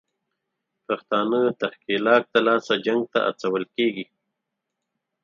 پښتانه 0.87 1.39
د 1.59 1.61
ښکېلاک 1.75 2.23
دلاسه 2.35 2.73
جنګ 2.85 3.01
ته 3.13 3.19
هڅول 3.27 3.63
کېږي 3.75 4.05